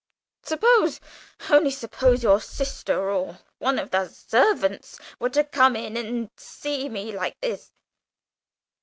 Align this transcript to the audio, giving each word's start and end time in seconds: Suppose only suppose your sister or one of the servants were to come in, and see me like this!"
Suppose 0.41 0.99
only 1.51 1.69
suppose 1.69 2.23
your 2.23 2.41
sister 2.41 3.11
or 3.11 3.37
one 3.59 3.77
of 3.77 3.91
the 3.91 4.07
servants 4.07 4.97
were 5.19 5.29
to 5.29 5.43
come 5.43 5.75
in, 5.75 5.95
and 5.95 6.31
see 6.37 6.89
me 6.89 7.11
like 7.11 7.39
this!" 7.39 7.71